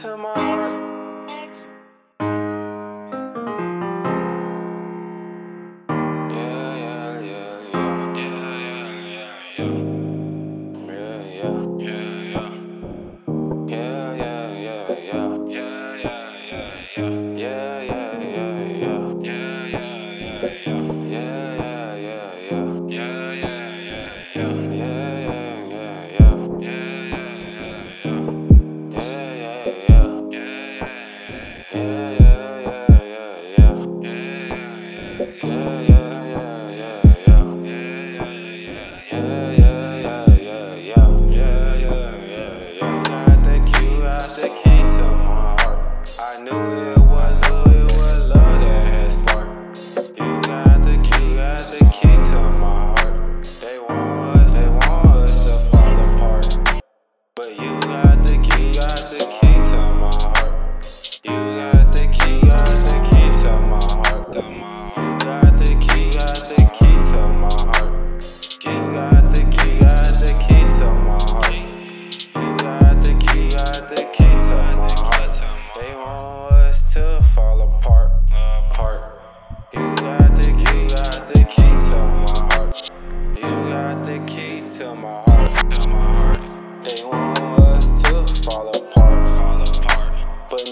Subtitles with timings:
[0.00, 0.95] tomorrow.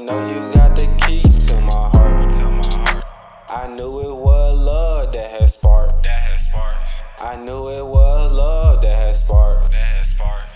[0.05, 3.05] No, you got the key to my heart, to my heart.
[3.48, 6.78] I knew it was love that had sparked, that had sparked.
[7.19, 10.50] I knew it was love that had sparked, that had sparked.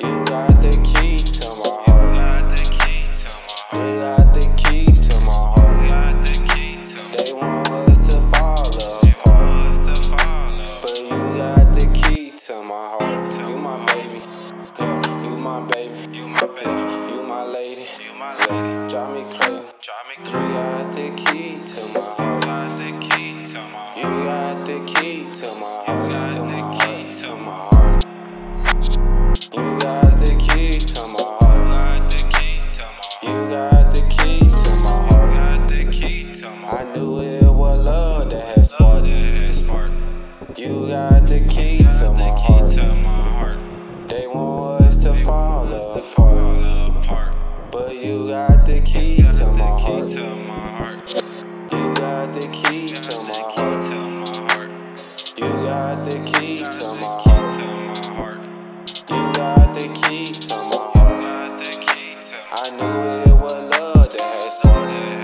[0.00, 2.10] You got the key to my heart.
[2.10, 3.78] You got the key to my heart.
[3.78, 5.82] They got the key to my heart.
[5.82, 8.66] You got the key to my They want us to fall
[9.06, 10.56] apart.
[10.82, 13.38] But you got the key to my heart.
[13.38, 14.18] You my baby.
[14.80, 16.16] Yeah, you my baby.
[16.16, 16.79] You my baby.
[19.00, 19.64] Drive me crazy.
[19.80, 20.44] Drive me crazy.
[20.44, 22.44] You got the key to my heart.
[23.96, 26.10] You got the key to my heart.
[26.10, 28.04] You got the key to my heart.
[29.54, 31.56] You got the key to my heart.
[31.62, 33.22] You got the key to my heart.
[33.22, 35.30] You got the key to my heart.
[35.32, 36.86] Got the key to my heart.
[36.86, 39.06] I knew it was love that had sparked.
[40.58, 43.58] You got the key to my heart.
[44.08, 44.49] They want
[47.72, 50.10] But you got the key to my heart.
[50.10, 53.82] You got the key to my heart.
[55.38, 58.40] You got the key to my heart.
[59.08, 61.62] You got the key to my heart.
[62.52, 65.19] I knew it was love that started.